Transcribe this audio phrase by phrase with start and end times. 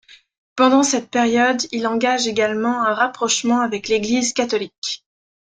[0.55, 5.05] Pendant cette période il engage également un rapprochement avec l'Église Catholique.